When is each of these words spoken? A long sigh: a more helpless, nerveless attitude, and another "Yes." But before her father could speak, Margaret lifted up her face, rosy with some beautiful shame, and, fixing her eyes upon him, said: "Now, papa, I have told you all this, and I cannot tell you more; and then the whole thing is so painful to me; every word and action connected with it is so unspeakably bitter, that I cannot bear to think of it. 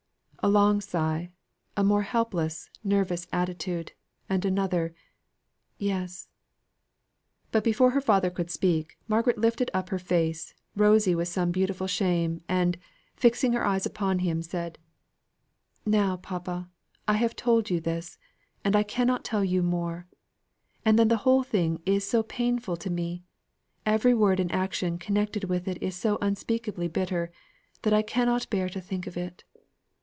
A 0.43 0.49
long 0.49 0.81
sigh: 0.81 1.29
a 1.77 1.83
more 1.83 2.01
helpless, 2.01 2.67
nerveless 2.83 3.27
attitude, 3.31 3.91
and 4.27 4.43
another 4.43 4.91
"Yes." 5.77 6.29
But 7.51 7.63
before 7.63 7.91
her 7.91 8.01
father 8.01 8.31
could 8.31 8.49
speak, 8.49 8.97
Margaret 9.07 9.37
lifted 9.37 9.69
up 9.71 9.89
her 9.89 9.99
face, 9.99 10.55
rosy 10.75 11.13
with 11.13 11.27
some 11.27 11.51
beautiful 11.51 11.85
shame, 11.85 12.41
and, 12.49 12.79
fixing 13.15 13.53
her 13.53 13.63
eyes 13.63 13.85
upon 13.85 14.17
him, 14.17 14.41
said: 14.41 14.79
"Now, 15.85 16.17
papa, 16.17 16.71
I 17.07 17.17
have 17.17 17.35
told 17.35 17.69
you 17.69 17.77
all 17.77 17.81
this, 17.83 18.17
and 18.65 18.75
I 18.75 18.81
cannot 18.81 19.23
tell 19.23 19.43
you 19.45 19.61
more; 19.61 20.07
and 20.83 20.97
then 20.97 21.09
the 21.09 21.17
whole 21.21 21.43
thing 21.43 21.83
is 21.85 22.03
so 22.09 22.23
painful 22.23 22.77
to 22.77 22.89
me; 22.89 23.21
every 23.85 24.15
word 24.15 24.39
and 24.39 24.51
action 24.51 24.97
connected 24.97 25.43
with 25.43 25.67
it 25.67 25.77
is 25.83 25.95
so 25.95 26.17
unspeakably 26.19 26.87
bitter, 26.87 27.31
that 27.83 27.93
I 27.93 28.01
cannot 28.01 28.49
bear 28.49 28.69
to 28.69 28.81
think 28.81 29.05
of 29.05 29.15
it. 29.15 29.43